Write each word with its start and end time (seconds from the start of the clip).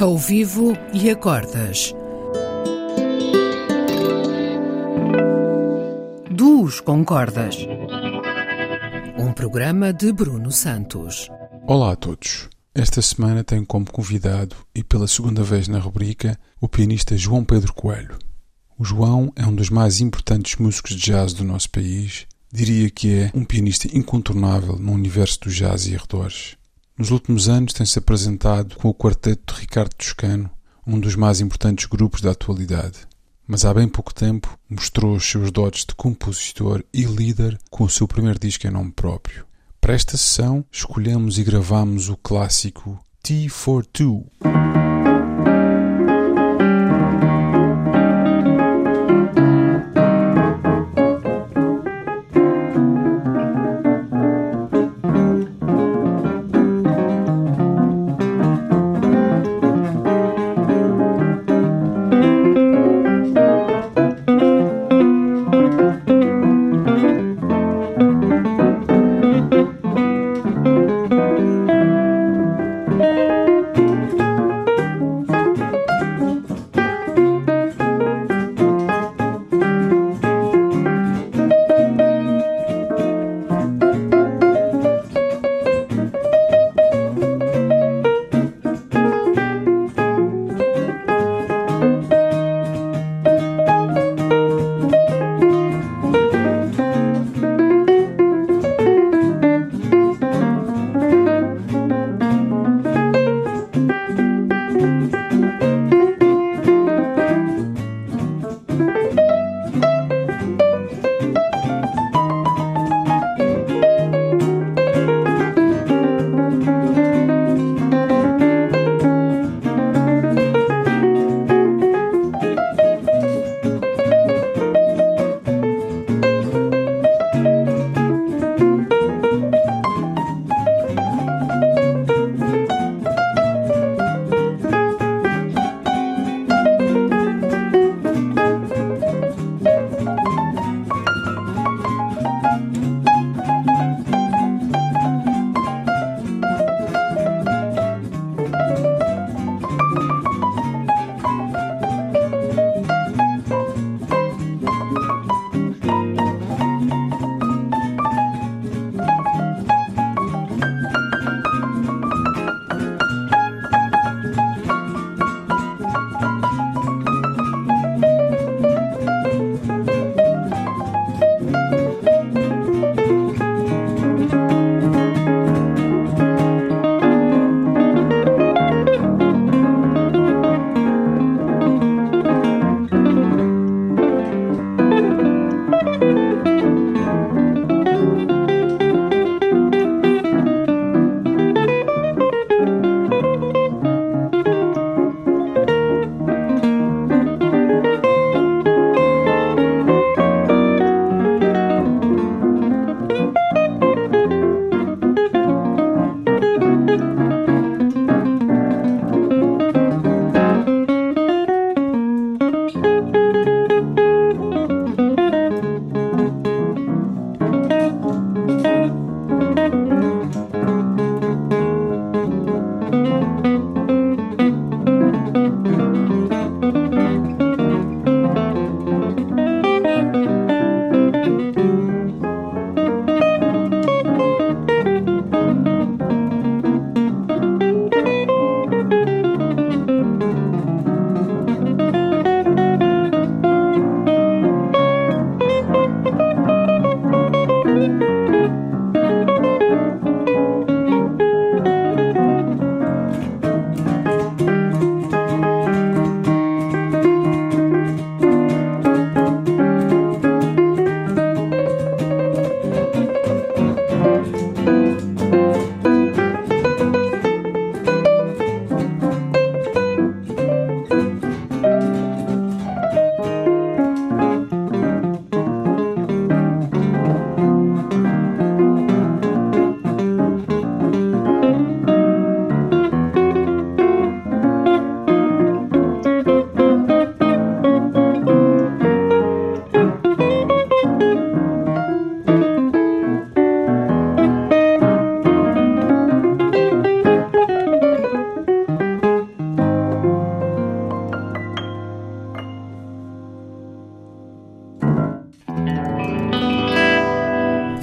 ao 0.00 0.16
vivo 0.16 0.72
e 0.94 1.10
a 1.10 1.14
cordas. 1.14 1.92
Duos 6.30 6.80
com 6.80 7.04
cordas. 7.04 7.56
Um 9.18 9.30
programa 9.34 9.92
de 9.92 10.10
Bruno 10.10 10.50
Santos. 10.50 11.28
Olá 11.66 11.92
a 11.92 11.96
todos. 11.96 12.48
Esta 12.74 13.02
semana 13.02 13.44
tenho 13.44 13.66
como 13.66 13.90
convidado, 13.92 14.56
e 14.74 14.82
pela 14.82 15.06
segunda 15.06 15.42
vez 15.42 15.68
na 15.68 15.78
rubrica, 15.78 16.38
o 16.58 16.66
pianista 16.66 17.14
João 17.14 17.44
Pedro 17.44 17.74
Coelho. 17.74 18.18
O 18.78 18.84
João 18.84 19.30
é 19.36 19.44
um 19.44 19.54
dos 19.54 19.68
mais 19.68 20.00
importantes 20.00 20.56
músicos 20.56 20.96
de 20.96 21.02
jazz 21.02 21.34
do 21.34 21.44
nosso 21.44 21.68
país. 21.68 22.26
Diria 22.50 22.88
que 22.88 23.18
é 23.18 23.30
um 23.34 23.44
pianista 23.44 23.86
incontornável 23.94 24.76
no 24.76 24.92
universo 24.92 25.40
do 25.40 25.50
jazz 25.50 25.86
e 25.86 25.94
arredores. 25.94 26.58
Nos 27.00 27.10
últimos 27.10 27.48
anos 27.48 27.72
tem-se 27.72 27.98
apresentado 27.98 28.76
com 28.76 28.86
o 28.86 28.94
quarteto 28.94 29.54
de 29.54 29.60
Ricardo 29.62 29.94
Toscano, 29.94 30.50
um 30.86 31.00
dos 31.00 31.16
mais 31.16 31.40
importantes 31.40 31.86
grupos 31.86 32.20
da 32.20 32.32
atualidade. 32.32 33.08
Mas 33.46 33.64
há 33.64 33.72
bem 33.72 33.88
pouco 33.88 34.12
tempo 34.12 34.58
mostrou 34.68 35.16
os 35.16 35.24
seus 35.24 35.50
dotes 35.50 35.86
de 35.86 35.94
compositor 35.94 36.84
e 36.92 37.04
líder 37.04 37.58
com 37.70 37.84
o 37.84 37.88
seu 37.88 38.06
primeiro 38.06 38.38
disco 38.38 38.66
em 38.66 38.70
nome 38.70 38.92
próprio. 38.92 39.46
Para 39.80 39.94
esta 39.94 40.18
sessão, 40.18 40.62
escolhemos 40.70 41.38
e 41.38 41.42
gravamos 41.42 42.10
o 42.10 42.18
clássico 42.18 43.02
T 43.22 43.48
for 43.48 43.86
Two. 43.86 44.26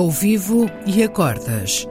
Ao 0.00 0.10
vivo 0.10 0.64
e 0.86 1.02
acordas. 1.02 1.86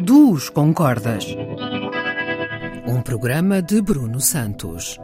Duos 0.00 0.48
com 0.48 0.72
cordas. 0.72 1.26
Um 2.86 3.02
programa 3.02 3.60
de 3.60 3.82
Bruno 3.82 4.18
Santos. 4.18 4.98